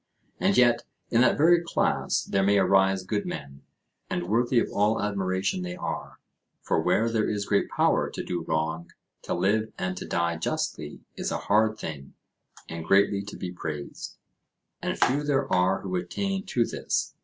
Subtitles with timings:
[0.39, 0.81] And yet
[1.11, 3.61] in that very class there may arise good men,
[4.09, 6.17] and worthy of all admiration they are,
[6.63, 8.89] for where there is great power to do wrong,
[9.21, 12.15] to live and to die justly is a hard thing,
[12.67, 14.17] and greatly to be praised,
[14.81, 17.13] and few there are who attain to this.